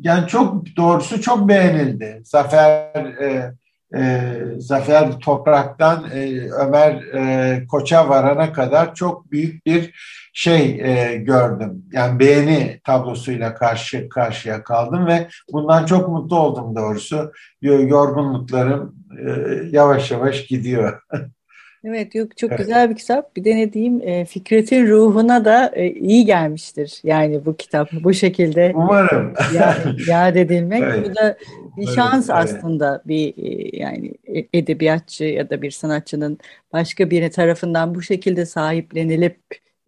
yani 0.00 0.28
çok 0.28 0.76
doğrusu 0.76 1.20
çok 1.20 1.48
beğenildi. 1.48 2.20
Zafer 2.24 3.04
e, 3.04 3.54
e, 3.96 4.32
Zafer 4.58 5.18
Toprak'tan 5.18 6.10
e, 6.14 6.50
Ömer 6.50 6.94
e, 6.94 7.66
Koç'a 7.66 8.08
varana 8.08 8.52
kadar 8.52 8.94
çok 8.94 9.32
büyük 9.32 9.66
bir 9.66 9.94
şey 10.32 10.80
e, 10.80 11.16
gördüm. 11.16 11.84
Yani 11.92 12.18
beğeni 12.18 12.80
tablosuyla 12.84 13.54
karşı 13.54 14.08
karşıya 14.08 14.64
kaldım 14.64 15.06
ve 15.06 15.28
bundan 15.52 15.86
çok 15.86 16.08
mutlu 16.08 16.38
oldum 16.38 16.76
doğrusu. 16.76 17.32
Yorgunluklarım 17.62 18.94
e, 19.18 19.30
yavaş 19.70 20.10
yavaş 20.10 20.46
gidiyor. 20.46 21.02
Evet 21.84 22.14
yok 22.14 22.36
çok 22.36 22.50
evet. 22.50 22.58
güzel 22.58 22.90
bir 22.90 22.96
kitap. 22.96 23.36
Bir 23.36 23.44
de 23.44 23.56
ne 23.56 23.72
diyeyim 23.72 24.00
e, 24.02 24.24
Fikret'in 24.24 24.86
ruhuna 24.86 25.44
da 25.44 25.72
e, 25.74 25.90
iyi 25.90 26.24
gelmiştir. 26.24 27.00
Yani 27.04 27.44
bu 27.46 27.56
kitap 27.56 27.88
bu 27.92 28.14
şekilde 28.14 28.72
Umarım. 28.74 29.34
Ya, 29.54 29.76
yad 30.08 30.36
edilmek. 30.36 30.82
evet. 30.82 31.10
Bu 31.10 31.14
da 31.14 31.36
bir 31.76 31.86
şans 31.86 32.30
evet. 32.30 32.40
aslında 32.44 33.02
bir 33.06 33.34
e, 33.36 33.76
yani 33.76 34.12
e, 34.34 34.58
edebiyatçı 34.58 35.24
ya 35.24 35.50
da 35.50 35.62
bir 35.62 35.70
sanatçının 35.70 36.38
başka 36.72 37.10
biri 37.10 37.30
tarafından 37.30 37.94
bu 37.94 38.02
şekilde 38.02 38.46
sahiplenilip 38.46 39.38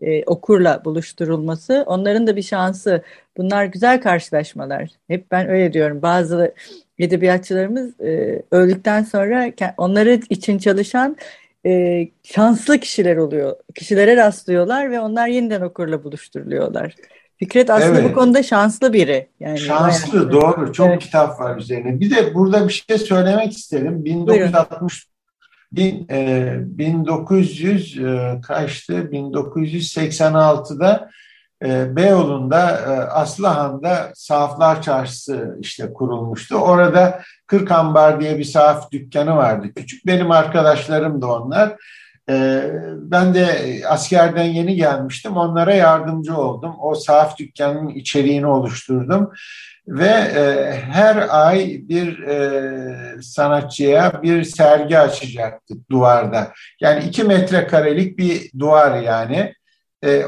e, 0.00 0.24
okurla 0.24 0.84
buluşturulması 0.84 1.84
onların 1.86 2.26
da 2.26 2.36
bir 2.36 2.42
şansı. 2.42 3.02
Bunlar 3.36 3.64
güzel 3.64 4.00
karşılaşmalar. 4.00 4.90
Hep 5.08 5.30
ben 5.30 5.48
öyle 5.48 5.72
diyorum. 5.72 6.02
Bazı 6.02 6.54
edebiyatçılarımız 6.98 8.00
e, 8.00 8.42
öldükten 8.50 9.02
sonra 9.02 9.52
onları 9.76 10.20
için 10.30 10.58
çalışan 10.58 11.16
e, 11.66 12.04
şanslı 12.22 12.78
kişiler 12.78 13.16
oluyor. 13.16 13.56
Kişilere 13.74 14.16
rastlıyorlar 14.16 14.90
ve 14.90 15.00
onlar 15.00 15.28
yeniden 15.28 15.60
okurla 15.60 16.04
buluşturuluyorlar. 16.04 16.94
Fikret 17.36 17.70
aslında 17.70 18.00
evet. 18.00 18.10
bu 18.10 18.14
konuda 18.14 18.42
şanslı 18.42 18.92
biri. 18.92 19.28
Yani 19.40 19.58
şanslı 19.58 20.12
bayağı. 20.12 20.32
doğru. 20.32 20.72
Çok 20.72 20.88
evet. 20.88 21.02
kitap 21.02 21.40
var 21.40 21.56
üzerine. 21.56 22.00
Bir 22.00 22.10
de 22.10 22.34
burada 22.34 22.68
bir 22.68 22.84
şey 22.88 22.98
söylemek 22.98 23.52
isterim. 23.52 24.04
1960 24.04 25.06
bin, 25.72 26.06
e, 26.10 26.54
1900 26.60 27.98
e, 27.98 28.40
kaçtı? 28.46 28.92
1986'da 28.92 31.10
e, 31.64 31.96
Beyoğlu'nda 31.96 32.70
e, 32.70 33.10
Aslıhan'da 33.10 34.12
Sahaflar 34.14 34.82
Çarşısı 34.82 35.58
işte 35.60 35.92
kurulmuştu. 35.92 36.56
Orada 36.56 37.22
Kırk 37.58 37.70
Ambar 37.70 38.20
diye 38.20 38.38
bir 38.38 38.44
sahaf 38.44 38.92
dükkanı 38.92 39.36
vardı. 39.36 39.66
Küçük 39.76 40.06
benim 40.06 40.30
arkadaşlarım 40.30 41.22
da 41.22 41.32
onlar. 41.32 41.76
E, 42.30 42.62
ben 42.96 43.34
de 43.34 43.46
askerden 43.88 44.44
yeni 44.44 44.76
gelmiştim. 44.76 45.36
Onlara 45.36 45.74
yardımcı 45.74 46.36
oldum. 46.36 46.74
O 46.80 46.94
sahaf 46.94 47.38
dükkanının 47.38 47.88
içeriğini 47.88 48.46
oluşturdum. 48.46 49.30
Ve 49.88 50.06
e, 50.06 50.72
her 50.90 51.26
ay 51.30 51.80
bir 51.82 52.22
e, 52.22 53.22
sanatçıya 53.22 54.22
bir 54.22 54.44
sergi 54.44 54.98
açacaktık 54.98 55.90
duvarda. 55.90 56.52
Yani 56.80 57.04
iki 57.04 57.24
metrekarelik 57.24 58.18
bir 58.18 58.50
duvar 58.58 59.00
yani. 59.00 59.54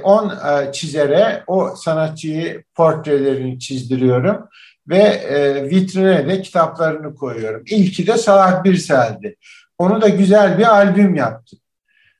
10 0.02 0.28
e, 0.28 0.72
çizere 0.72 1.44
o 1.46 1.70
sanatçıyı 1.76 2.64
portrelerini 2.74 3.58
çizdiriyorum 3.58 4.48
ve 4.88 5.02
e, 5.02 5.64
vitrine 5.70 6.28
de 6.28 6.42
kitaplarını 6.42 7.14
koyuyorum. 7.14 7.62
İlki 7.66 8.06
de 8.06 8.16
Salah 8.16 8.64
Birsel'di. 8.64 9.36
Onu 9.78 10.00
da 10.00 10.08
güzel 10.08 10.58
bir 10.58 10.74
albüm 10.76 11.14
yaptık. 11.14 11.60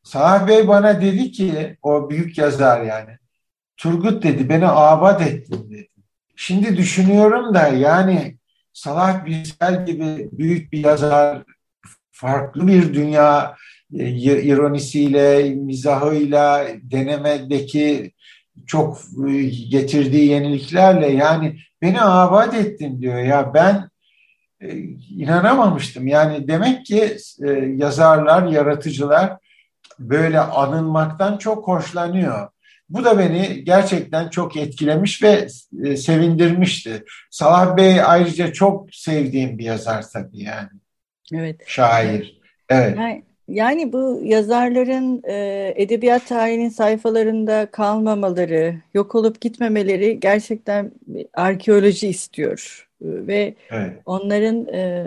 Salah 0.02 0.48
Bey 0.48 0.68
bana 0.68 1.00
dedi 1.00 1.32
ki, 1.32 1.76
o 1.82 2.10
büyük 2.10 2.38
yazar 2.38 2.82
yani, 2.82 3.18
Turgut 3.76 4.22
dedi 4.22 4.48
beni 4.48 4.66
abat 4.66 5.22
ettin 5.22 5.70
dedi. 5.70 5.88
Şimdi 6.36 6.76
düşünüyorum 6.76 7.54
da 7.54 7.68
yani 7.68 8.36
Salah 8.72 9.24
Birsel 9.24 9.86
gibi 9.86 10.28
büyük 10.32 10.72
bir 10.72 10.84
yazar, 10.84 11.42
farklı 12.12 12.66
bir 12.66 12.94
dünya 12.94 13.56
e, 13.94 14.10
ironisiyle, 14.42 15.54
mizahıyla, 15.54 16.66
denemedeki 16.82 18.12
çok 18.66 18.98
e, 19.28 19.42
getirdiği 19.48 20.28
yeniliklerle 20.28 21.06
yani 21.06 21.58
beni 21.82 22.02
abat 22.02 22.54
ettin 22.54 23.02
diyor 23.02 23.18
ya 23.18 23.54
ben 23.54 23.90
e, 24.60 24.78
inanamamıştım. 25.10 26.06
Yani 26.06 26.48
demek 26.48 26.86
ki 26.86 27.16
yazarlar, 27.76 28.46
yaratıcılar 28.46 29.38
böyle 29.98 30.40
anılmaktan 30.40 31.38
çok 31.38 31.68
hoşlanıyor. 31.68 32.48
Bu 32.88 33.04
da 33.04 33.18
beni 33.18 33.64
gerçekten 33.64 34.28
çok 34.28 34.56
etkilemiş 34.56 35.22
ve 35.22 35.48
sevindirmişti. 35.96 37.04
Salah 37.30 37.76
Bey 37.76 38.02
ayrıca 38.02 38.52
çok 38.52 38.94
sevdiğim 38.94 39.58
bir 39.58 39.64
yazar 39.64 40.04
tabii 40.12 40.42
yani. 40.42 40.68
Evet. 41.32 41.60
Şair. 41.66 42.40
Evet. 42.68 42.96
Yani 42.96 43.24
yani 43.48 43.92
bu 43.92 44.20
yazarların 44.24 45.22
e, 45.28 45.72
edebiyat 45.76 46.26
tarihinin 46.26 46.68
sayfalarında 46.68 47.66
kalmamaları, 47.66 48.74
yok 48.94 49.14
olup 49.14 49.40
gitmemeleri 49.40 50.20
gerçekten 50.20 50.92
arkeoloji 51.34 52.08
istiyor. 52.08 52.88
E, 53.04 53.26
ve 53.26 53.54
evet. 53.70 53.92
onların 54.06 54.66
e, 54.68 55.06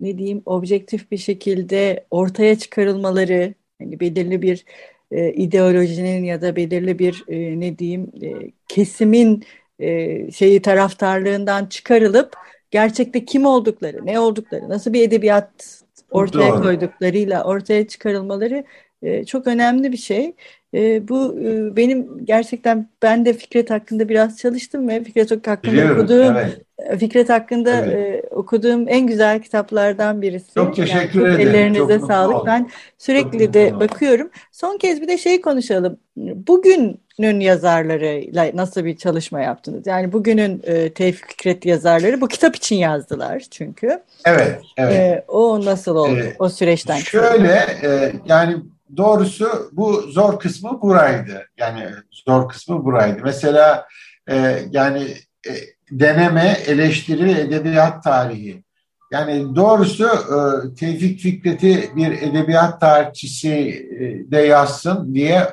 ne 0.00 0.18
diyeyim 0.18 0.42
objektif 0.46 1.10
bir 1.10 1.16
şekilde 1.16 2.04
ortaya 2.10 2.58
çıkarılmaları, 2.58 3.54
yani 3.80 4.00
belirli 4.00 4.42
bir 4.42 4.64
e, 5.10 5.32
ideolojinin 5.32 6.24
ya 6.24 6.42
da 6.42 6.56
belirli 6.56 6.98
bir 6.98 7.24
e, 7.28 7.60
ne 7.60 7.78
diyeyim 7.78 8.12
e, 8.22 8.50
kesimin 8.68 9.44
e, 9.78 10.30
şeyi 10.30 10.62
taraftarlığından 10.62 11.66
çıkarılıp 11.66 12.36
gerçekte 12.70 13.24
kim 13.24 13.46
oldukları, 13.46 14.06
ne 14.06 14.20
oldukları, 14.20 14.68
nasıl 14.68 14.92
bir 14.92 15.02
edebiyat 15.02 15.82
ortaya 16.10 16.52
Doğru. 16.52 16.62
koyduklarıyla 16.62 17.44
ortaya 17.44 17.88
çıkarılmaları 17.88 18.64
e, 19.02 19.24
çok 19.24 19.46
önemli 19.46 19.92
bir 19.92 19.96
şey. 19.96 20.34
E, 20.74 21.08
bu 21.08 21.40
e, 21.40 21.76
benim 21.76 22.24
gerçekten 22.24 22.88
ben 23.02 23.24
de 23.24 23.32
Fikret 23.32 23.70
hakkında 23.70 24.08
biraz 24.08 24.38
çalıştım 24.38 24.88
ve 24.88 25.04
Fikret 25.04 25.30
hakkında 25.46 25.72
Biliyorum, 25.72 25.98
okuduğum 25.98 26.36
evet. 26.36 26.60
E, 26.78 26.98
Fikret 26.98 27.28
hakkında 27.28 27.84
evet. 27.86 28.24
E, 28.46 28.56
okuduğum 28.56 28.88
en 28.88 29.06
güzel 29.06 29.42
kitaplardan 29.42 30.22
birisi. 30.22 30.54
Çok 30.54 30.76
teşekkür 30.76 31.20
yani, 31.20 31.34
ederim. 31.34 31.48
Ellerinize 31.48 31.98
çok 31.98 32.06
sağlık. 32.06 32.46
Ben 32.46 32.70
sürekli 32.98 33.54
de 33.54 33.80
bakıyorum. 33.80 34.30
Son 34.52 34.78
kez 34.78 35.00
bir 35.00 35.08
de 35.08 35.18
şey 35.18 35.40
konuşalım. 35.40 35.98
Bugünün 36.16 37.40
yazarlarıyla 37.40 38.50
nasıl 38.54 38.84
bir 38.84 38.96
çalışma 38.96 39.40
yaptınız? 39.40 39.86
Yani 39.86 40.12
bugünün 40.12 40.62
e, 40.64 40.92
Tevfik 40.92 41.28
Fikret 41.28 41.66
yazarları 41.66 42.20
bu 42.20 42.28
kitap 42.28 42.56
için 42.56 42.76
yazdılar 42.76 43.42
çünkü. 43.50 44.02
Evet, 44.24 44.60
evet. 44.76 44.94
E, 44.94 45.24
o 45.28 45.64
nasıl 45.64 45.96
oldu 45.96 46.20
ee, 46.20 46.36
o 46.38 46.48
süreçten? 46.48 46.96
Şöyle 46.96 47.66
e, 47.82 48.12
yani 48.26 48.56
doğrusu 48.96 49.70
bu 49.72 49.92
zor 49.92 50.40
kısmı 50.40 50.82
buraydı. 50.82 51.46
Yani 51.58 51.86
zor 52.26 52.48
kısmı 52.48 52.84
buraydı. 52.84 53.20
Mesela 53.24 53.86
e, 54.30 54.58
yani 54.70 55.06
e, 55.48 55.75
deneme, 55.90 56.56
eleştiri 56.66 57.24
ve 57.24 57.40
edebiyat 57.40 58.04
tarihi. 58.04 58.64
Yani 59.12 59.56
doğrusu 59.56 60.04
e, 60.06 60.74
Tevfik 60.74 61.20
Fikret'i 61.20 61.90
bir 61.96 62.12
edebiyat 62.12 62.80
tarihçisi 62.80 63.52
e, 64.00 64.30
de 64.30 64.38
yazsın 64.38 65.14
diye 65.14 65.48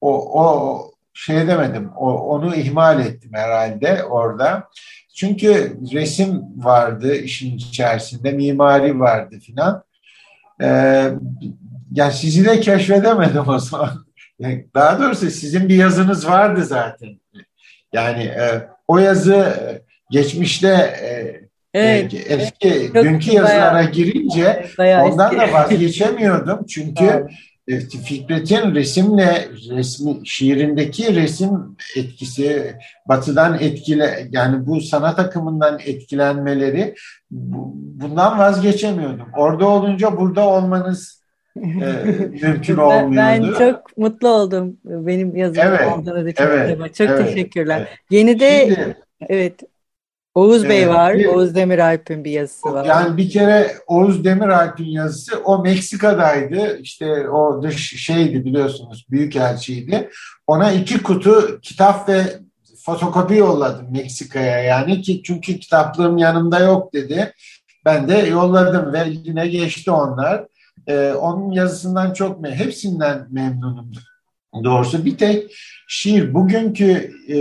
o, 0.00 0.42
o 0.42 0.90
şey 1.14 1.46
demedim. 1.48 1.90
O, 1.96 2.12
onu 2.12 2.54
ihmal 2.54 3.00
ettim 3.00 3.30
herhalde 3.34 4.04
orada. 4.04 4.68
Çünkü 5.14 5.76
resim 5.92 6.42
vardı 6.56 7.14
işin 7.14 7.56
içerisinde, 7.56 8.32
mimari 8.32 9.00
vardı 9.00 9.38
filan. 9.38 9.84
Ee, 10.62 11.10
yani 11.92 12.12
sizi 12.12 12.44
de 12.44 12.60
keşfedemedim 12.60 13.48
o 13.48 13.58
zaman. 13.58 14.06
Daha 14.74 15.00
doğrusu 15.00 15.30
sizin 15.30 15.68
bir 15.68 15.74
yazınız 15.74 16.28
vardı 16.28 16.64
zaten. 16.64 17.08
Yani 17.92 18.22
e, 18.22 18.68
o 18.90 18.98
yazı 18.98 19.34
e, 19.34 19.82
geçmişte 20.10 20.68
e, 20.68 21.40
Evet. 21.74 22.14
Eski 22.28 22.90
Çok 22.94 23.04
dünkü 23.04 23.30
yazılara 23.30 23.74
bayağı, 23.74 23.92
girince 23.92 24.66
bayağı 24.78 25.04
ondan 25.04 25.34
eski. 25.34 25.48
da 25.48 25.52
vazgeçemiyordum. 25.52 26.66
Çünkü 26.66 27.26
evet. 27.68 27.96
Fikret'in 28.04 28.74
resimle 28.74 29.48
resmi 29.70 30.28
şiirindeki 30.28 31.14
resim 31.16 31.76
etkisi 31.96 32.74
batıdan 33.08 33.58
etkile 33.60 34.28
yani 34.30 34.66
bu 34.66 34.80
sanat 34.80 35.18
akımından 35.18 35.78
etkilenmeleri 35.84 36.94
bundan 37.30 38.38
vazgeçemiyordum. 38.38 39.26
Orada 39.36 39.68
olunca 39.68 40.16
burada 40.16 40.48
olmanız 40.48 41.19
e, 41.62 42.02
mümkün 42.42 42.76
olmuyordu. 42.76 43.16
Ben 43.16 43.52
çok 43.58 43.96
mutlu 43.96 44.28
oldum 44.28 44.76
benim 44.84 45.36
yazım 45.36 45.62
evet, 45.66 45.92
olduğunuz 45.92 46.28
için. 46.28 46.44
Evet, 46.44 46.94
çok 46.94 47.08
evet, 47.08 47.26
teşekkürler. 47.26 47.78
Evet. 47.78 47.88
Yeni 48.10 48.40
de 48.40 48.66
Şimdi, 48.66 48.96
evet 49.28 49.60
Oğuz 50.34 50.68
Bey 50.68 50.82
ee, 50.82 50.88
var. 50.88 51.18
Bir, 51.18 51.26
Oğuz 51.26 51.54
Demiralp'in 51.54 52.24
bir 52.24 52.30
yazısı 52.30 52.72
var. 52.72 52.84
Yani 52.84 53.16
bir 53.16 53.30
kere 53.30 53.72
Oğuz 53.86 54.24
Demiralp'in 54.24 54.84
yazısı 54.84 55.40
o 55.44 55.62
Meksika'daydı. 55.62 56.78
İşte 56.78 57.28
o 57.28 57.62
dış 57.62 58.04
şeydi 58.04 58.44
biliyorsunuz 58.44 59.06
büyükelçiydi. 59.10 60.10
Ona 60.46 60.72
iki 60.72 61.02
kutu 61.02 61.60
kitap 61.62 62.08
ve 62.08 62.22
fotokopi 62.84 63.34
yolladım 63.34 63.92
Meksika'ya 63.92 64.58
yani 64.58 65.02
ki 65.02 65.22
çünkü 65.22 65.58
kitaplığım 65.58 66.18
yanımda 66.18 66.58
yok 66.58 66.92
dedi. 66.92 67.32
Ben 67.84 68.08
de 68.08 68.14
yolladım 68.14 68.92
ve 68.92 69.04
yine 69.08 69.48
geçti 69.48 69.90
onlar. 69.90 70.46
Ee, 70.86 71.12
onun 71.12 71.50
yazısından 71.50 72.12
çok 72.12 72.40
me 72.40 72.54
hepsinden 72.54 73.26
memnunum 73.30 73.92
doğrusu. 74.64 75.04
Bir 75.04 75.18
tek 75.18 75.56
şiir 75.88 76.34
bugünkü 76.34 77.12
e, 77.28 77.36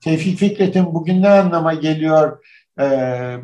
Tevfik 0.00 0.38
Fikret'in 0.38 0.94
bugün 0.94 1.22
ne 1.22 1.28
anlama 1.28 1.74
geliyor 1.74 2.44
e, 2.80 2.82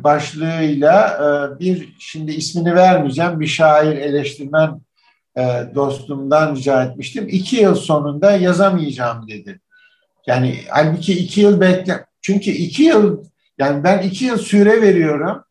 başlığıyla 0.03 1.09
e, 1.09 1.59
bir 1.59 1.95
şimdi 1.99 2.31
ismini 2.31 2.75
vermeyeceğim 2.75 3.39
bir 3.39 3.47
şair 3.47 3.97
eleştirmen 3.97 4.81
e, 5.37 5.41
dostumdan 5.75 6.55
rica 6.55 6.83
etmiştim. 6.83 7.27
İki 7.29 7.55
yıl 7.55 7.75
sonunda 7.75 8.31
yazamayacağım 8.31 9.27
dedi. 9.27 9.59
Yani 10.27 10.59
halbuki 10.69 11.13
iki 11.13 11.41
yıl 11.41 11.61
bekle 11.61 12.05
çünkü 12.21 12.51
iki 12.51 12.83
yıl 12.83 13.23
yani 13.57 13.83
ben 13.83 13.99
iki 14.01 14.25
yıl 14.25 14.37
süre 14.37 14.81
veriyorum 14.81 15.43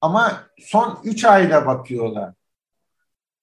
ama 0.00 0.42
son 0.58 0.98
üç 1.04 1.24
ayda 1.24 1.66
bakıyorlar. 1.66 2.32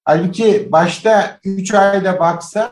Halbuki 0.08 0.72
başta 0.72 1.40
üç 1.44 1.74
ayda 1.74 2.20
baksa 2.20 2.72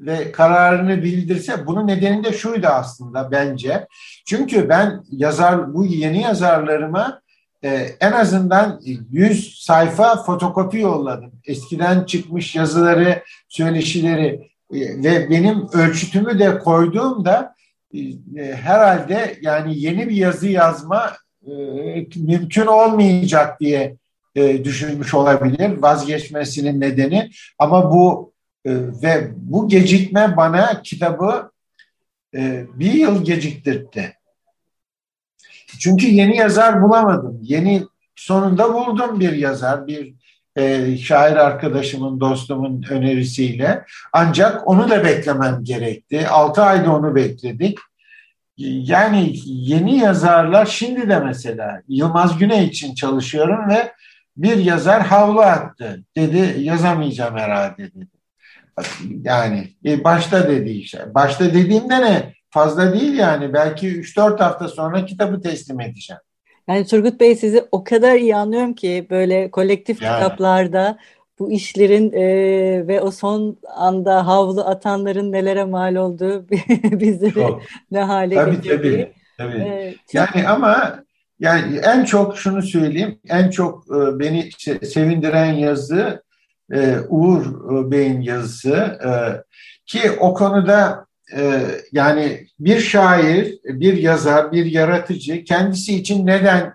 ve 0.00 0.32
kararını 0.32 1.02
bildirse 1.02 1.66
bunun 1.66 1.86
nedeni 1.86 2.24
de 2.24 2.32
şuydu 2.32 2.66
aslında 2.66 3.30
bence. 3.30 3.86
Çünkü 4.26 4.68
ben 4.68 5.04
yazar 5.10 5.74
bu 5.74 5.84
yeni 5.84 6.22
yazarlarıma 6.22 7.20
e, 7.64 7.68
en 8.00 8.12
azından 8.12 8.80
100 9.10 9.58
sayfa 9.64 10.22
fotokopi 10.22 10.78
yolladım. 10.78 11.32
Eskiden 11.46 12.04
çıkmış 12.04 12.56
yazıları, 12.56 13.22
söyleşileri 13.48 14.50
e, 14.72 14.80
ve 15.04 15.30
benim 15.30 15.68
ölçütümü 15.72 16.38
de 16.38 16.58
koyduğumda 16.58 17.54
e, 17.94 17.98
e, 18.36 18.54
herhalde 18.54 19.38
yani 19.40 19.78
yeni 19.78 20.08
bir 20.08 20.16
yazı 20.16 20.48
yazma 20.48 21.12
e, 21.46 21.52
mümkün 22.16 22.66
olmayacak 22.66 23.60
diye 23.60 23.96
e, 24.36 24.64
düşünmüş 24.64 25.14
olabilir 25.14 25.70
vazgeçmesinin 25.78 26.80
nedeni. 26.80 27.30
Ama 27.58 27.90
bu 27.90 28.32
e, 28.64 28.70
ve 29.02 29.30
bu 29.36 29.68
gecikme 29.68 30.36
bana 30.36 30.82
kitabı 30.82 31.50
e, 32.34 32.64
bir 32.74 32.92
yıl 32.92 33.24
geciktirdi. 33.24 34.12
Çünkü 35.78 36.06
yeni 36.06 36.36
yazar 36.36 36.82
bulamadım. 36.82 37.38
Yeni 37.42 37.82
sonunda 38.16 38.74
buldum 38.74 39.20
bir 39.20 39.32
yazar, 39.32 39.86
bir 39.86 40.14
e, 40.56 40.96
şair 40.96 41.36
arkadaşımın, 41.36 42.20
dostumun 42.20 42.84
önerisiyle. 42.90 43.84
Ancak 44.12 44.68
onu 44.68 44.90
da 44.90 45.04
beklemem 45.04 45.64
gerekti. 45.64 46.28
Altı 46.28 46.62
ayda 46.62 46.94
onu 46.94 47.14
bekledik. 47.14 47.78
Yani 48.58 49.32
yeni 49.44 49.98
yazarlar 49.98 50.66
şimdi 50.66 51.08
de 51.08 51.18
mesela 51.18 51.82
Yılmaz 51.88 52.38
Güney 52.38 52.64
için 52.64 52.94
çalışıyorum 52.94 53.68
ve 53.68 53.92
bir 54.36 54.56
yazar 54.56 55.02
havlu 55.02 55.40
attı. 55.40 56.04
Dedi 56.16 56.56
yazamayacağım 56.58 57.36
herhalde 57.36 57.78
dedi. 57.78 58.06
Yani 59.24 59.68
e, 59.84 60.04
başta 60.04 60.48
dedi 60.48 60.70
işte. 60.70 61.14
Başta 61.14 61.44
dediğimde 61.44 62.00
ne? 62.00 62.34
Fazla 62.50 62.92
değil 62.92 63.14
yani. 63.14 63.52
Belki 63.52 63.88
3-4 63.88 64.38
hafta 64.38 64.68
sonra 64.68 65.04
kitabı 65.04 65.40
teslim 65.42 65.80
edeceğim. 65.80 66.20
Yani 66.68 66.86
Turgut 66.86 67.20
Bey 67.20 67.36
sizi 67.36 67.64
o 67.72 67.84
kadar 67.84 68.14
iyi 68.14 68.36
anlıyorum 68.36 68.74
ki 68.74 69.06
böyle 69.10 69.50
kolektif 69.50 70.02
yani. 70.02 70.14
kitaplarda 70.14 70.98
bu 71.38 71.52
işlerin 71.52 72.12
e, 72.12 72.26
ve 72.86 73.00
o 73.00 73.10
son 73.10 73.58
anda 73.76 74.26
havlu 74.26 74.60
atanların 74.60 75.32
nelere 75.32 75.64
mal 75.64 75.94
olduğu 75.94 76.48
bizleri 76.84 77.34
çok. 77.34 77.62
ne 77.90 78.00
hale 78.00 78.34
tabii. 78.34 78.60
Tabii, 78.60 79.12
tabii. 79.38 79.94
Çok... 80.06 80.14
Yani 80.14 80.48
ama 80.48 81.05
yani 81.40 81.76
en 81.76 82.04
çok 82.04 82.38
şunu 82.38 82.62
söyleyeyim, 82.62 83.18
en 83.28 83.50
çok 83.50 83.86
e, 83.90 84.18
beni 84.18 84.50
sevindiren 84.82 85.52
yazı 85.52 86.22
e, 86.72 86.96
Uğur 87.08 87.46
e, 87.46 87.90
Bey'in 87.90 88.20
yazısı 88.20 88.98
ki 89.86 90.10
o 90.10 90.34
konuda 90.34 91.06
yani 91.92 92.46
bir 92.60 92.78
şair, 92.80 93.58
bir 93.64 93.96
yazar, 93.96 94.52
bir 94.52 94.66
yaratıcı 94.66 95.44
kendisi 95.44 95.96
için 95.96 96.26
neden 96.26 96.74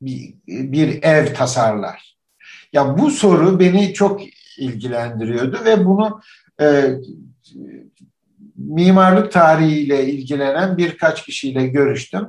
bir, 0.00 1.02
ev 1.02 1.34
tasarlar? 1.34 2.16
Ya 2.72 2.98
bu 2.98 3.10
soru 3.10 3.60
beni 3.60 3.94
çok 3.94 4.20
ilgilendiriyordu 4.58 5.64
ve 5.64 5.84
bunu 5.84 6.20
mimarlık 8.56 9.32
tarihiyle 9.32 10.06
ilgilenen 10.06 10.76
birkaç 10.76 11.24
kişiyle 11.24 11.66
görüştüm. 11.66 12.26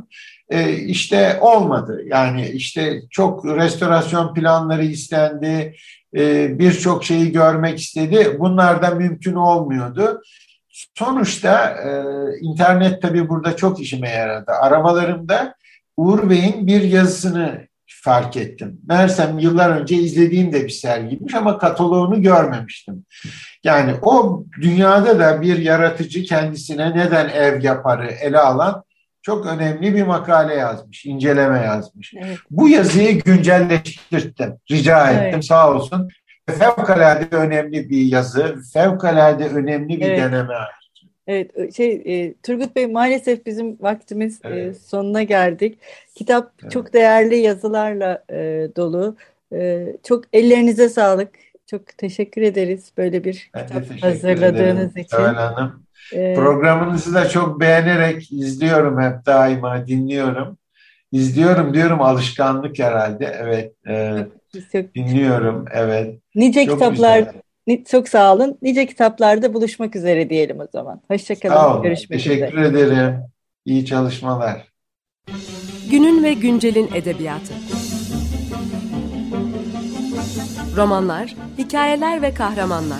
E, 0.53 0.73
işte 0.73 1.37
olmadı. 1.41 2.01
Yani 2.05 2.47
işte 2.47 3.01
çok 3.11 3.45
restorasyon 3.45 4.33
planları 4.33 4.85
istendi, 4.85 5.75
e, 6.15 6.59
birçok 6.59 7.03
şeyi 7.03 7.31
görmek 7.31 7.79
istedi. 7.79 8.37
Bunlar 8.39 8.81
da 8.81 8.89
mümkün 8.89 9.33
olmuyordu. 9.33 10.21
Sonuçta 10.97 11.69
e, 11.69 11.89
internet 12.41 13.01
tabii 13.01 13.29
burada 13.29 13.55
çok 13.55 13.79
işime 13.79 14.09
yaradı. 14.09 14.51
Aramalarımda 14.51 15.55
Uğur 15.97 16.29
Bey'in 16.29 16.67
bir 16.67 16.81
yazısını 16.81 17.67
fark 17.87 18.37
ettim. 18.37 18.81
Meğersem 18.87 19.39
yıllar 19.39 19.69
önce 19.69 19.95
izlediğim 19.95 20.53
de 20.53 20.63
bir 20.63 20.69
sergiymiş 20.69 21.35
ama 21.35 21.57
kataloğunu 21.57 22.21
görmemiştim. 22.21 23.05
Yani 23.63 23.93
o 24.01 24.43
dünyada 24.61 25.19
da 25.19 25.41
bir 25.41 25.57
yaratıcı 25.57 26.23
kendisine 26.23 26.97
neden 26.97 27.29
ev 27.29 27.63
yaparı 27.63 28.07
ele 28.07 28.39
alan 28.39 28.83
çok 29.23 29.45
önemli 29.45 29.95
bir 29.95 30.03
makale 30.03 30.53
yazmış, 30.53 31.05
inceleme 31.05 31.59
yazmış. 31.59 32.13
Evet. 32.17 32.37
Bu 32.51 32.69
yazıyı 32.69 33.19
güncelleştirdim, 33.19 34.57
rica 34.71 35.11
ettim 35.11 35.29
evet. 35.33 35.45
sağ 35.45 35.71
olsun. 35.71 36.09
Fevkalade 36.49 37.35
önemli 37.35 37.89
bir 37.89 38.01
yazı, 38.01 38.55
fevkalade 38.73 39.47
önemli 39.47 40.01
bir 40.01 40.05
evet. 40.05 40.19
deneme. 40.19 40.53
Evet, 41.27 41.75
şey 41.75 42.01
e, 42.05 42.33
Turgut 42.33 42.75
Bey 42.75 42.87
maalesef 42.87 43.45
bizim 43.45 43.77
vaktimiz 43.81 44.39
e, 44.43 44.49
evet. 44.49 44.75
e, 44.75 44.79
sonuna 44.79 45.23
geldik. 45.23 45.79
Kitap 46.15 46.51
evet. 46.61 46.71
çok 46.71 46.93
değerli 46.93 47.35
yazılarla 47.35 48.23
e, 48.29 48.67
dolu. 48.75 49.15
E, 49.53 49.87
çok 50.03 50.23
ellerinize 50.33 50.89
sağlık. 50.89 51.29
Çok 51.65 51.97
teşekkür 51.97 52.41
ederiz 52.41 52.91
böyle 52.97 53.23
bir 53.23 53.51
ben 53.53 53.67
kitap 53.67 54.03
hazırladığınız 54.03 54.91
ederim. 54.91 55.05
için. 55.05 55.17
Evet 55.17 55.35
Hanım. 55.35 55.82
Ee, 56.13 56.33
Programınızı 56.35 57.13
da 57.13 57.29
çok 57.29 57.59
beğenerek 57.59 58.31
izliyorum 58.31 59.01
hep 59.01 59.25
daima 59.25 59.87
dinliyorum. 59.87 60.57
İzliyorum 61.11 61.73
diyorum 61.73 62.01
alışkanlık 62.01 62.79
herhalde. 62.79 63.35
Evet. 63.39 63.73
E, 63.87 64.17
çok, 64.71 64.95
dinliyorum. 64.95 65.65
Evet. 65.73 66.19
Nice 66.35 66.65
çok 66.65 66.73
kitaplar 66.73 67.19
güzel. 67.67 67.83
çok 67.85 68.09
sağ 68.09 68.33
olun. 68.33 68.57
Nice 68.61 68.85
kitaplarda 68.85 69.53
buluşmak 69.53 69.95
üzere 69.95 70.29
diyelim 70.29 70.59
o 70.59 70.67
zaman. 70.71 71.01
Hoşçakalın. 71.07 71.53
Sağ 71.53 71.73
olun. 71.73 71.83
Görüşmek 71.83 72.19
Teşekkür 72.19 72.57
üzere. 72.57 72.79
ederim. 72.79 73.15
İyi 73.65 73.85
çalışmalar. 73.85 74.67
Günün 75.91 76.23
ve 76.23 76.33
güncelin 76.33 76.89
edebiyatı. 76.93 77.53
Romanlar, 80.77 81.35
hikayeler 81.57 82.21
ve 82.21 82.33
kahramanlar. 82.33 82.99